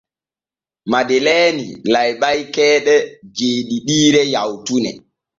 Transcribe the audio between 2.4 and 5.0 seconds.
keeɗe jeeɗiɗiire yawtune.